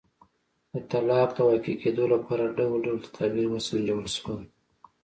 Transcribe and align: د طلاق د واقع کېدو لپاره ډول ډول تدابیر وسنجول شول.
د 0.71 0.73
طلاق 0.91 1.29
د 1.37 1.39
واقع 1.47 1.75
کېدو 1.83 2.03
لپاره 2.13 2.53
ډول 2.57 2.79
ډول 2.85 2.99
تدابیر 3.05 3.45
وسنجول 3.51 4.07
شول. 4.15 4.41